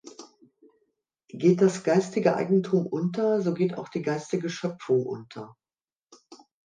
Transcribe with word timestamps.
Geht 1.27 1.61
das 1.61 1.83
geistige 1.83 2.35
Eigentum 2.35 2.87
unter, 2.87 3.39
so 3.39 3.53
geht 3.53 3.77
auch 3.77 3.87
die 3.87 4.01
geistige 4.01 4.49
Schöpfung 4.49 5.05
unter. 5.05 5.55